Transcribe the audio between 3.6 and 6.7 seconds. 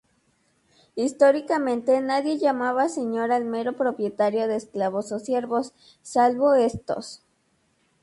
propietario de esclavos o siervos, salvo